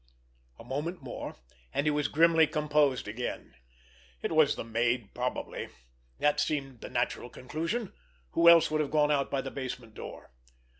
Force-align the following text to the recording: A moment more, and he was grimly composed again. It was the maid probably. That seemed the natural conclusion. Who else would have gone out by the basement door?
A 0.57 0.63
moment 0.63 1.03
more, 1.03 1.35
and 1.71 1.85
he 1.85 1.91
was 1.91 2.07
grimly 2.07 2.47
composed 2.47 3.07
again. 3.07 3.53
It 4.23 4.31
was 4.31 4.55
the 4.55 4.63
maid 4.63 5.13
probably. 5.13 5.69
That 6.17 6.39
seemed 6.39 6.81
the 6.81 6.89
natural 6.89 7.29
conclusion. 7.29 7.93
Who 8.31 8.49
else 8.49 8.71
would 8.71 8.81
have 8.81 8.89
gone 8.89 9.11
out 9.11 9.29
by 9.29 9.41
the 9.41 9.51
basement 9.51 9.93
door? 9.93 10.31